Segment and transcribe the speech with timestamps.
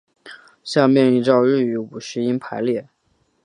[0.63, 2.87] 下面依照日语五十音排列。